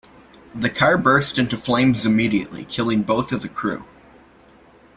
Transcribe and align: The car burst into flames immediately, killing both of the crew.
The 0.55 0.71
car 0.71 0.97
burst 0.97 1.37
into 1.37 1.55
flames 1.57 2.07
immediately, 2.07 2.65
killing 2.65 3.03
both 3.03 3.31
of 3.31 3.43
the 3.43 3.47
crew. 3.49 3.85